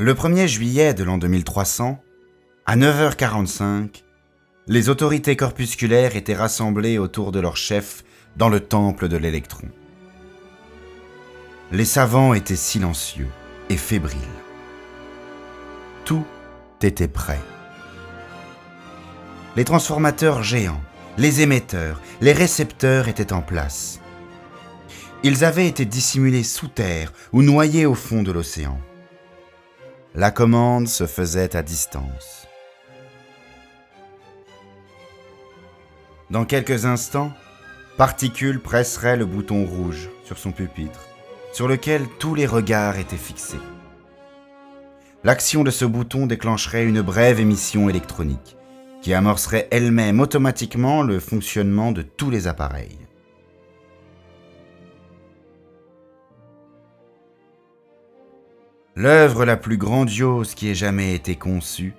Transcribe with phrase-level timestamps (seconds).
[0.00, 2.00] Le 1er juillet de l'an 2300,
[2.66, 4.04] à 9h45,
[4.68, 8.04] les autorités corpusculaires étaient rassemblées autour de leur chef
[8.36, 9.66] dans le temple de l'électron.
[11.72, 13.26] Les savants étaient silencieux
[13.70, 14.20] et fébriles.
[16.04, 16.24] Tout
[16.80, 17.40] était prêt.
[19.56, 20.80] Les transformateurs géants,
[21.16, 23.98] les émetteurs, les récepteurs étaient en place.
[25.24, 28.78] Ils avaient été dissimulés sous terre ou noyés au fond de l'océan.
[30.18, 32.48] La commande se faisait à distance.
[36.28, 37.30] Dans quelques instants,
[37.96, 41.06] Particule presserait le bouton rouge sur son pupitre,
[41.52, 43.60] sur lequel tous les regards étaient fixés.
[45.22, 48.56] L'action de ce bouton déclencherait une brève émission électronique,
[49.00, 53.07] qui amorcerait elle-même automatiquement le fonctionnement de tous les appareils.
[59.00, 61.94] L'œuvre la plus grandiose qui ait jamais été conçue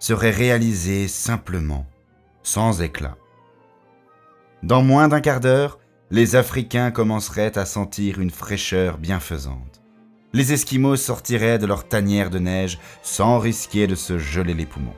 [0.00, 1.86] serait réalisée simplement,
[2.42, 3.16] sans éclat.
[4.64, 5.78] Dans moins d'un quart d'heure,
[6.10, 9.80] les Africains commenceraient à sentir une fraîcheur bienfaisante.
[10.32, 14.96] Les Esquimaux sortiraient de leur tanière de neige sans risquer de se geler les poumons.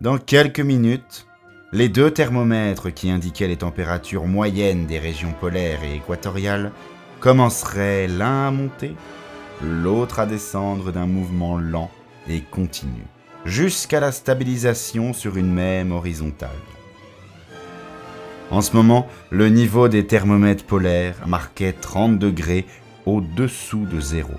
[0.00, 1.28] Dans quelques minutes,
[1.70, 6.72] les deux thermomètres qui indiquaient les températures moyennes des régions polaires et équatoriales
[7.26, 8.94] commencerait l'un à monter,
[9.60, 11.90] l'autre à descendre d'un mouvement lent
[12.28, 13.02] et continu,
[13.44, 16.50] jusqu'à la stabilisation sur une même horizontale.
[18.52, 22.64] En ce moment, le niveau des thermomètres polaires marquait 30 degrés
[23.06, 24.34] au-dessous de zéro.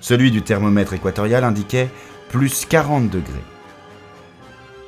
[0.00, 1.88] Celui du thermomètre équatorial indiquait
[2.28, 3.48] plus 40 degrés.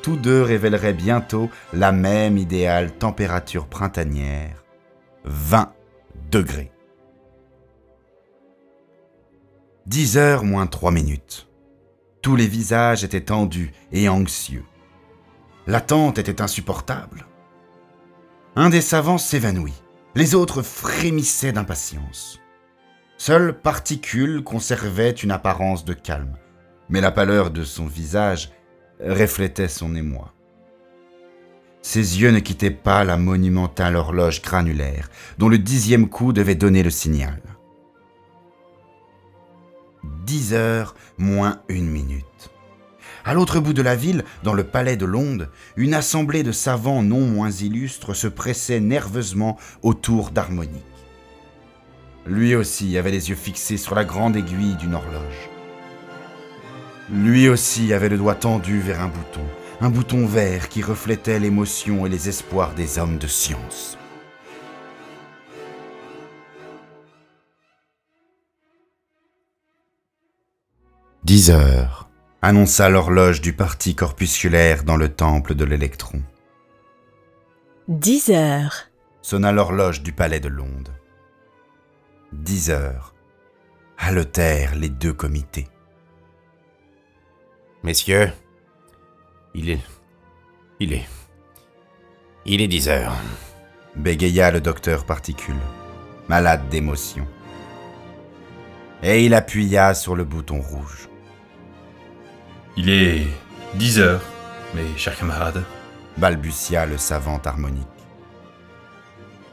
[0.03, 4.63] Tous deux révéleraient bientôt la même idéale température printanière,
[5.25, 5.73] 20
[6.31, 6.73] degrés.
[9.87, 11.49] 10 heures moins 3 minutes.
[12.23, 14.65] Tous les visages étaient tendus et anxieux.
[15.67, 17.27] L'attente était insupportable.
[18.55, 19.83] Un des savants s'évanouit.
[20.15, 22.41] Les autres frémissaient d'impatience.
[23.17, 26.37] Seule Particule conservait une apparence de calme,
[26.89, 28.51] mais la pâleur de son visage
[29.01, 30.33] reflétait son émoi.
[31.83, 35.09] Ses yeux ne quittaient pas la monumentale horloge granulaire,
[35.39, 37.41] dont le dixième coup devait donner le signal.
[40.27, 42.51] Dix heures moins une minute.
[43.25, 47.03] À l'autre bout de la ville, dans le palais de Londres, une assemblée de savants
[47.03, 50.85] non moins illustres se pressait nerveusement autour d'Harmonique.
[52.27, 55.51] Lui aussi avait les yeux fixés sur la grande aiguille d'une horloge.
[57.11, 59.45] Lui aussi avait le doigt tendu vers un bouton,
[59.83, 63.97] un bouton vert qui reflétait l'émotion et les espoirs des hommes de science.
[71.25, 72.11] Dix heures,
[72.43, 76.23] annonça l'horloge du parti corpusculaire dans le temple de l'électron.
[77.89, 78.91] Dix heures,
[79.23, 80.93] Sonna l'horloge du palais de Londres.
[82.33, 83.15] Dix heures,
[83.99, 85.69] haletèrent les deux comités.
[87.83, 88.33] Messieurs,
[89.55, 89.81] il est.
[90.79, 91.07] Il est.
[92.45, 93.17] Il est 10 heures.
[93.97, 95.61] bégaya le docteur Particule,
[96.29, 97.27] malade d'émotion.
[99.03, 101.09] Et il appuya sur le bouton rouge.
[102.77, 103.27] Il est
[103.75, 104.23] 10 heures,
[104.75, 105.65] mes chers camarades.
[106.17, 107.87] balbutia le savant harmonique.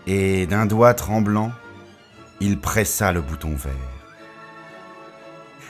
[0.05, 1.51] Et d'un doigt tremblant,
[2.39, 3.73] il pressa le bouton vert.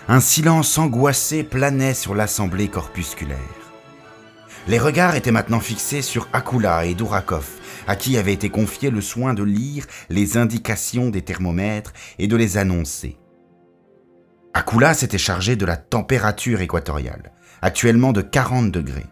[0.09, 3.66] Un silence angoissé planait sur l'assemblée corpusculaire.
[4.67, 7.47] Les regards étaient maintenant fixés sur Akula et Dourakov,
[7.87, 12.35] à qui avait été confié le soin de lire les indications des thermomètres et de
[12.35, 13.17] les annoncer.
[14.53, 17.31] Akula s'était chargé de la température équatoriale,
[17.61, 19.05] actuellement de 40 degrés.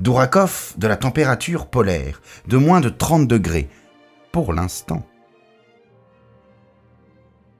[0.00, 3.68] Dourakov de la température polaire, de moins de 30 degrés,
[4.32, 5.06] pour l'instant.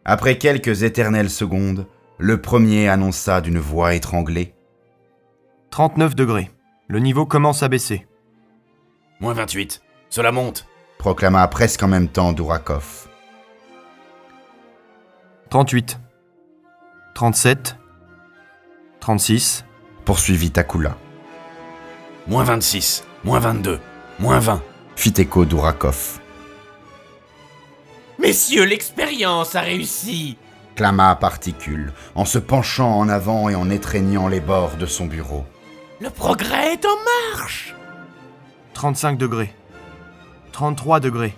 [0.05, 1.87] Après quelques éternelles secondes,
[2.19, 4.55] le premier annonça d'une voix étranglée
[5.71, 6.51] 39 degrés.
[6.91, 8.07] Le niveau commence à baisser.
[9.21, 9.83] Moins 28.
[10.09, 10.67] Cela monte.
[10.99, 13.09] proclama presque en même temps Dourakov.
[15.51, 16.01] 38.
[17.15, 17.77] 37.
[19.01, 19.67] 36.
[20.07, 20.97] Poursuivit Akula.
[22.27, 23.05] Moins 26.
[23.23, 23.81] Moins 22.
[24.19, 24.63] Moins 20.
[24.97, 26.21] Fit écho Dourakov.
[28.19, 30.39] Messieurs, l'expérience a réussi
[30.75, 35.45] clama Particule, en se penchant en avant et en étreignant les bords de son bureau.
[36.01, 36.97] Le progrès est en
[37.35, 37.75] marche
[38.75, 39.53] 35 degrés.
[40.53, 41.35] 33 degrés.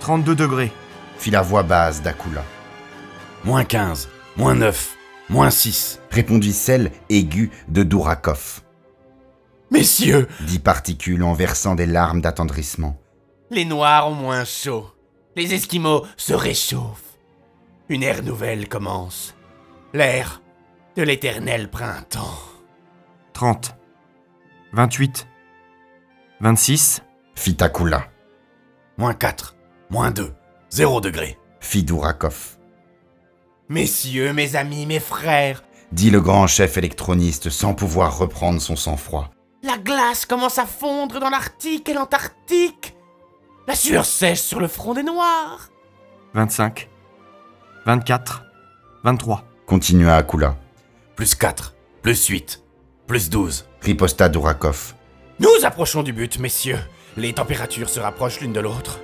[0.00, 0.72] 32 degrés.
[1.18, 2.44] Fit la voix basse d'Akula.
[3.44, 4.08] Moins 15.
[4.36, 4.96] Moins 9.
[5.28, 6.00] Moins 6.
[6.10, 8.60] répondit celle aiguë de Dourakov,
[9.70, 12.98] Messieurs, dit Particule en versant des larmes d'attendrissement.
[13.50, 14.90] les Noirs ont moins chaud.
[15.34, 17.16] Les Esquimaux se réchauffent.
[17.88, 19.34] Une ère nouvelle commence.
[19.94, 20.42] L'ère
[20.96, 22.38] de l'éternel printemps.
[23.42, 23.74] 30.
[24.72, 25.26] 28.
[26.42, 27.02] 26.
[27.34, 28.04] Fit Akula,
[28.98, 29.56] Moins 4.
[29.90, 30.32] Moins 2.
[30.70, 31.36] 0 degré.
[31.58, 32.56] fit Dourakov,
[33.68, 39.30] Messieurs, mes amis, mes frères, dit le grand chef électroniste sans pouvoir reprendre son sang-froid.
[39.64, 42.94] la glace commence à fondre dans l'Arctique et l'Antarctique.
[43.66, 45.68] La sueur sèche sur le front des Noirs.
[46.34, 46.88] 25.
[47.86, 48.44] 24.
[49.02, 49.42] 23.
[49.66, 50.56] Continua Akula,
[51.16, 51.74] Plus 4.
[52.02, 52.61] Plus 8.
[53.12, 53.66] Plus 12.
[53.82, 54.94] riposta Dourakov.
[55.38, 56.78] Nous approchons du but, messieurs.
[57.18, 59.00] Les températures se rapprochent l'une de l'autre.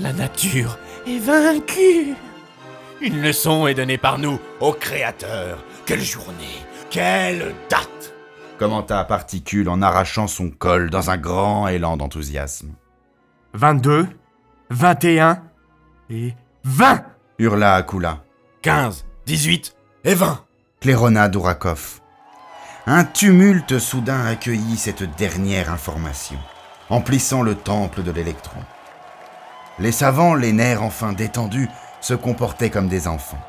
[0.00, 0.76] La nature
[1.06, 2.16] est vaincue.
[3.00, 5.62] Une leçon est donnée par nous au Créateur.
[5.86, 6.58] Quelle journée,
[6.90, 8.12] quelle date
[8.58, 12.72] commenta Particule en arrachant son col dans un grand élan d'enthousiasme.
[13.52, 14.08] 22.
[14.70, 15.44] 21.
[16.10, 17.04] Et 20.
[17.38, 18.24] Hurla Akula,
[18.62, 20.44] 15, 18 et 20.
[20.86, 22.00] Dourakov.
[22.86, 26.36] Un tumulte soudain accueillit cette dernière information,
[26.90, 28.60] emplissant le temple de l'électron.
[29.78, 31.70] Les savants, les nerfs enfin détendus,
[32.02, 33.40] se comportaient comme des enfants.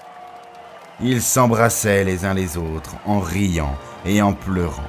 [1.01, 4.87] Ils s'embrassaient les uns les autres en riant et en pleurant.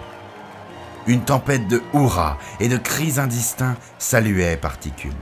[1.08, 5.16] Une tempête de hurrahs et de cris indistincts saluait Particule.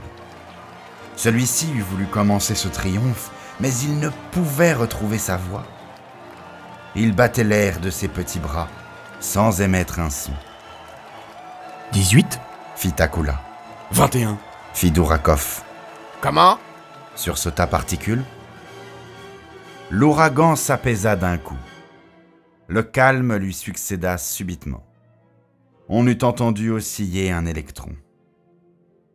[1.15, 5.65] Celui-ci eût voulu commencer ce triomphe, mais il ne pouvait retrouver sa voix.
[6.95, 8.69] Il battait l'air de ses petits bras,
[9.19, 10.31] sans émettre un son.
[11.91, 12.39] 18.
[12.75, 13.41] Fit Akula,
[13.91, 14.37] 21.
[14.73, 15.63] fit Dourakov,
[16.21, 16.57] Comment?
[17.15, 18.23] Sursauta Particule.
[19.89, 21.57] L'ouragan s'apaisa d'un coup.
[22.67, 24.83] Le calme lui succéda subitement.
[25.87, 27.91] On eût entendu osciller un électron.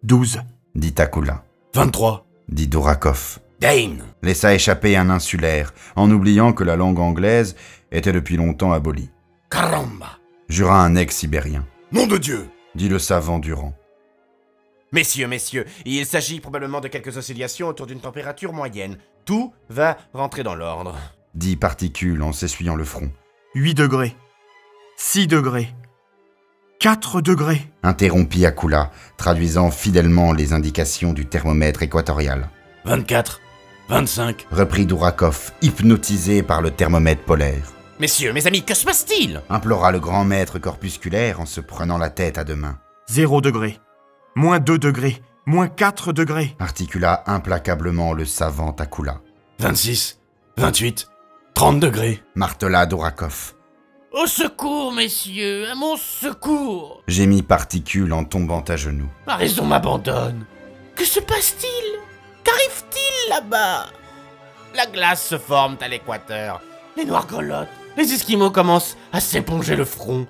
[0.04, 0.40] 12.
[0.74, 1.44] Dit Akula,
[1.74, 2.26] 23.
[2.48, 4.02] dit Dourakov, Dane.
[4.22, 7.56] laissa échapper un insulaire, en oubliant que la langue anglaise
[7.92, 9.10] était depuis longtemps abolie.
[9.50, 10.18] Caramba.
[10.48, 12.48] Jura un ex-sibérien, Nom de Dieu.
[12.74, 13.74] dit le savant Durand.
[14.92, 18.98] Messieurs, messieurs, il s'agit probablement de quelques oscillations autour d'une température moyenne.
[19.24, 20.96] Tout va rentrer dans l'ordre.
[21.34, 23.10] dit Particule en s'essuyant le front.
[23.54, 24.16] 8 degrés.
[24.96, 25.68] 6 degrés.
[26.80, 27.70] 4 degrés.
[27.82, 32.48] Interrompit Akula, traduisant fidèlement les indications du thermomètre équatorial.
[32.84, 33.40] 24.
[33.90, 34.46] 25.
[34.52, 37.72] Reprit Dourakov, hypnotisé par le thermomètre polaire.
[37.98, 39.42] Messieurs, mes amis, que se passe-t-il?
[39.50, 42.78] Implora le grand maître corpusculaire en se prenant la tête à deux mains.
[43.08, 43.80] 0 degrés.
[44.36, 45.20] Moins 2 degrés.
[45.44, 46.54] Moins 4 degrés.
[46.60, 49.20] Articula implacablement le savant Akula.
[49.58, 50.20] 26.
[50.56, 51.08] 28.
[51.54, 52.22] 30 degrés.
[52.36, 53.54] Martela Dourakov.
[54.12, 59.10] Au secours, messieurs, à mon secours Gémit Particule en tombant à genoux.
[59.26, 60.46] Ma raison m'abandonne.
[60.94, 61.98] Que se passe-t-il?
[62.44, 63.86] Qu'arrive-t-il là-bas?
[64.74, 66.60] La glace se forme à l'équateur.
[66.96, 67.68] Les noirs grelottent.
[67.96, 70.26] Les Esquimaux commencent à s'éponger le front.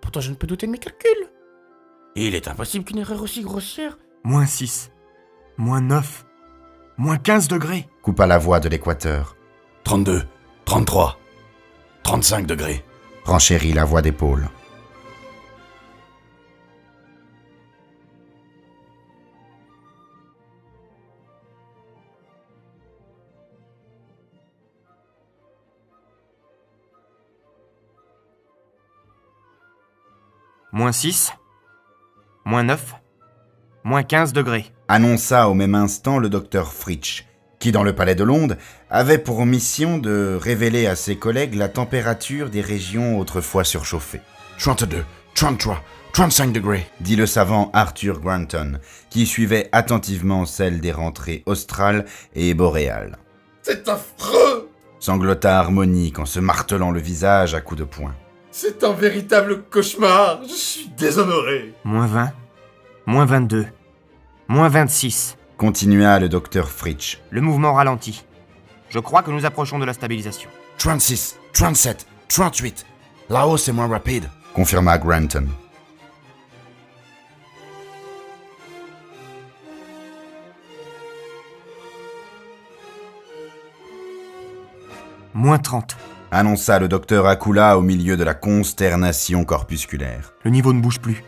[0.00, 1.28] Pourtant, je ne peux douter de mes calculs.
[2.16, 3.98] Et il est impossible qu'une erreur aussi grossière.
[4.24, 4.90] Moins 6.
[5.56, 6.24] Moins 9.
[6.96, 7.88] Moins 15 degrés.
[8.02, 9.36] Coupa la voix de l'équateur.
[9.84, 10.24] 32,
[10.64, 11.18] 33,
[12.02, 12.84] 35 degrés.
[13.24, 14.48] Renchérit la voix d'épaule.
[30.72, 31.32] Moins 6.
[32.44, 32.94] Moins 9.
[33.82, 34.66] Moins 15 degrés.
[34.88, 37.26] annonça au même instant le docteur Fritsch,
[37.58, 38.54] qui, dans le palais de Londres,
[38.88, 44.20] avait pour mission de révéler à ses collègues la température des régions autrefois surchauffées.
[44.58, 46.86] 32, 33, 35 degrés.
[47.00, 48.78] Dit le savant Arthur Granton,
[49.10, 53.18] qui suivait attentivement celle des rentrées australes et boréales.
[53.62, 58.14] C'est affreux Sanglota harmonique en se martelant le visage à coups de poing.
[58.52, 62.32] C'est un véritable cauchemar Je suis déshonoré Moins 20.
[63.06, 63.66] Moins 22.
[64.48, 65.36] Moins 26.
[65.56, 67.18] Continua le docteur Fritsch.
[67.30, 68.24] Le mouvement ralentit.
[68.88, 70.50] Je crois que nous approchons de la stabilisation.
[70.78, 72.86] 36, 37, 38.
[73.28, 74.24] La hausse est moins rapide.
[74.54, 75.46] confirma Granton.
[85.34, 85.96] Moins 30.
[86.30, 90.32] Annonça le docteur Akula au milieu de la consternation corpusculaire.
[90.44, 91.24] Le niveau ne bouge plus.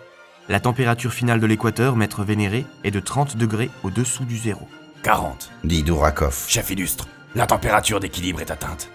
[0.48, 4.68] La température finale de l'équateur, maître vénéré, est de 30 degrés au-dessous du zéro.
[5.02, 5.50] 40.
[5.64, 6.44] Dit Dourakov.
[6.48, 8.88] Chef illustre, La température d'équilibre est atteinte.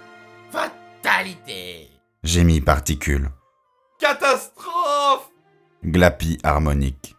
[0.51, 1.89] Fatalité
[2.23, 3.29] gémit Particule.
[3.99, 5.29] Catastrophe
[5.85, 7.16] Glapit Harmonique.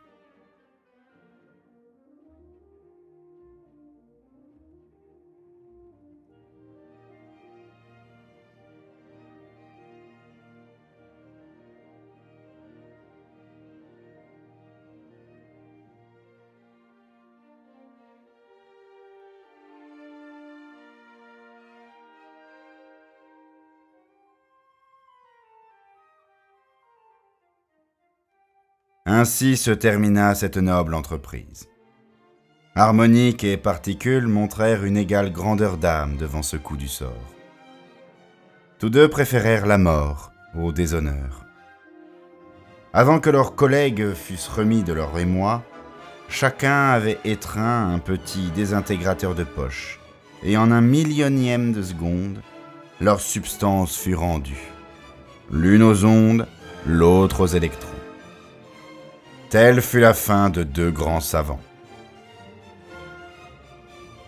[29.11, 31.67] Ainsi se termina cette noble entreprise.
[32.75, 37.35] Harmonique et Particule montrèrent une égale grandeur d'âme devant ce coup du sort.
[38.79, 41.47] Tous deux préférèrent la mort au déshonneur.
[42.93, 45.63] Avant que leurs collègues fussent remis de leur émoi,
[46.29, 50.01] chacun avait étreint un petit désintégrateur de poche,
[50.43, 52.43] et en un millionième de seconde,
[53.01, 54.71] leur substance fut rendue.
[55.51, 56.47] L'une aux ondes,
[56.87, 57.98] l'autre aux électrons.
[59.51, 61.61] Telle fut la fin de deux grands savants.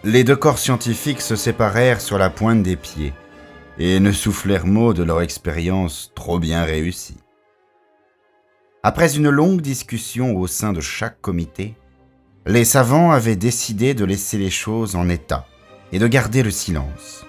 [0.03, 3.13] Les deux corps scientifiques se séparèrent sur la pointe des pieds
[3.79, 7.19] et ne soufflèrent mot de leur expérience trop bien réussie.
[8.83, 11.75] Après une longue discussion au sein de chaque comité,
[12.47, 15.47] les savants avaient décidé de laisser les choses en état
[15.93, 17.27] et de garder le silence.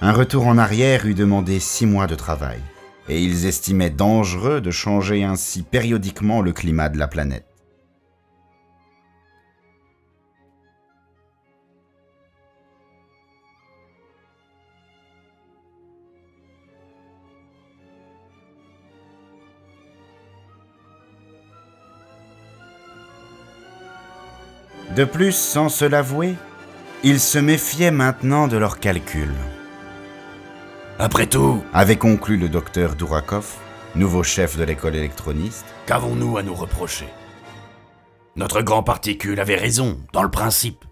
[0.00, 2.60] Un retour en arrière eût demandé six mois de travail
[3.08, 7.46] et ils estimaient dangereux de changer ainsi périodiquement le climat de la planète.
[24.96, 26.34] De plus, sans se l'avouer,
[27.02, 29.32] ils se méfiaient maintenant de leurs calculs.
[31.02, 33.56] Après tout, avait conclu le docteur Dourakov,
[33.96, 35.66] nouveau chef de l'école électroniste.
[35.84, 37.08] qu'avons-nous à nous reprocher?
[38.36, 40.84] Notre grand particule avait raison, dans le principe.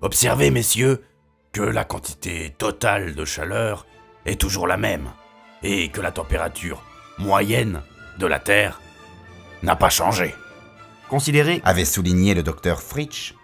[0.00, 1.04] Observez, messieurs,
[1.52, 3.86] que la quantité totale de chaleur
[4.24, 5.12] est toujours la même,
[5.62, 6.82] et que la température
[7.16, 7.82] moyenne
[8.18, 8.80] de la Terre
[9.62, 10.34] n'a pas changé.
[11.08, 13.35] Considérez, avait souligné le docteur Fritsch,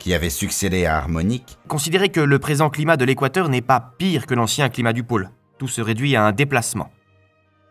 [0.00, 1.58] qui avait succédé à Harmonique.
[1.68, 5.30] considérez que le présent climat de l'équateur n'est pas pire que l'ancien climat du pôle.
[5.58, 6.90] Tout se réduit à un déplacement.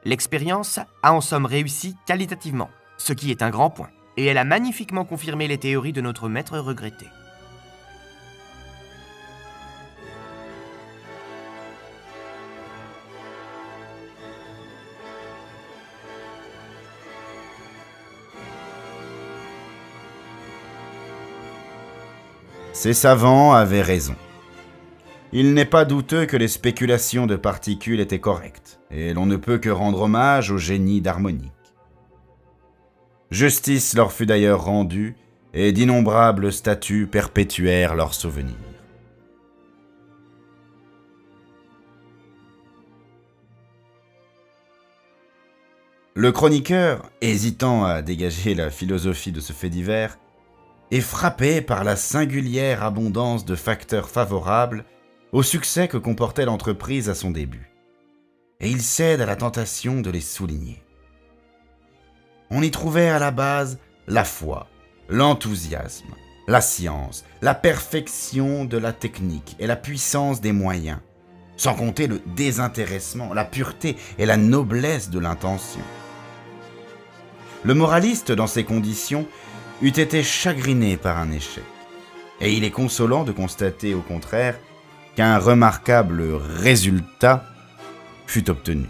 [0.06, 4.46] L'expérience a en somme réussi qualitativement, ce qui est un grand point, et elle a
[4.46, 7.08] magnifiquement confirmé les théories de notre maître regretté.
[22.82, 24.16] Ces savants avaient raison.
[25.34, 29.58] Il n'est pas douteux que les spéculations de particules étaient correctes, et l'on ne peut
[29.58, 31.52] que rendre hommage au génie d'harmonique.
[33.32, 35.18] Justice leur fut d'ailleurs rendue,
[35.54, 38.56] et d'innombrables statues perpétuèrent leurs souvenirs.
[46.16, 50.18] Le chroniqueur, hésitant à dégager la philosophie de ce fait divers,
[50.92, 54.86] est frappé par la singulière abondance de facteurs favorables
[55.32, 57.72] au succès que comportait l'entreprise à son début.
[58.60, 60.84] Et il cède à la tentation de les souligner.
[62.50, 63.78] On y trouvait à la base
[64.08, 64.68] la foi,
[65.08, 66.16] l'enthousiasme,
[66.48, 70.98] la science, la perfection de la technique et la puissance des moyens,
[71.58, 75.82] sans compter le désintéressement, la pureté et la noblesse de l'intention.
[77.64, 79.28] Le moraliste, dans ces conditions,
[79.82, 81.64] eût été chagriné par un échec.
[82.42, 84.58] Et il est consolant de constater au contraire
[85.16, 87.46] qu'un remarquable résultat
[88.26, 88.88] fut obtenu.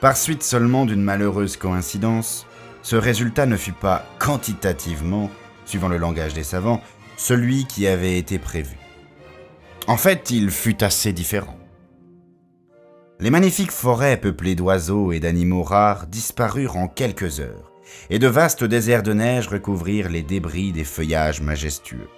[0.00, 2.46] Par suite seulement d'une malheureuse coïncidence,
[2.82, 5.30] ce résultat ne fut pas quantitativement,
[5.64, 6.80] suivant le langage des savants,
[7.16, 8.76] celui qui avait été prévu.
[9.86, 11.58] En fait, il fut assez différent.
[13.18, 17.72] Les magnifiques forêts peuplées d'oiseaux et d'animaux rares disparurent en quelques heures,
[18.10, 22.08] et de vastes déserts de neige recouvrirent les débris des feuillages majestueux.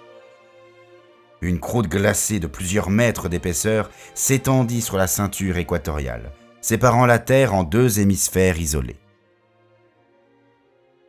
[1.41, 7.53] Une croûte glacée de plusieurs mètres d'épaisseur s'étendit sur la ceinture équatoriale, séparant la Terre
[7.53, 8.99] en deux hémisphères isolés.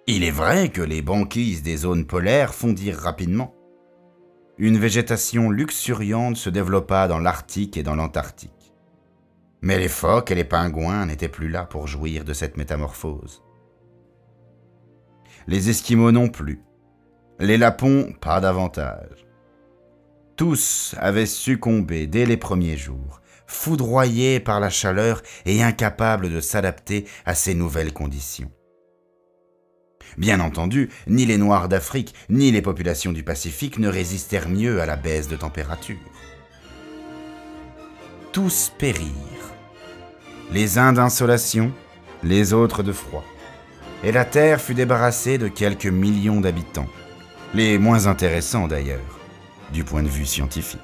[0.06, 3.54] Il est vrai que les banquises des zones polaires fondirent rapidement.
[4.62, 8.74] Une végétation luxuriante se développa dans l'Arctique et dans l'Antarctique.
[9.62, 13.42] Mais les phoques et les pingouins n'étaient plus là pour jouir de cette métamorphose.
[15.46, 16.60] Les Esquimaux non plus.
[17.38, 19.26] Les Lapons, pas davantage.
[20.36, 27.06] Tous avaient succombé dès les premiers jours, foudroyés par la chaleur et incapables de s'adapter
[27.24, 28.52] à ces nouvelles conditions.
[30.18, 34.86] Bien entendu, ni les Noirs d'Afrique, ni les populations du Pacifique ne résistèrent mieux à
[34.86, 35.96] la baisse de température.
[38.32, 39.06] Tous périrent.
[40.52, 41.72] Les uns d'insolation,
[42.22, 43.24] les autres de froid.
[44.02, 46.88] Et la Terre fut débarrassée de quelques millions d'habitants,
[47.54, 49.18] les moins intéressants d'ailleurs,
[49.72, 50.80] du point de vue scientifique.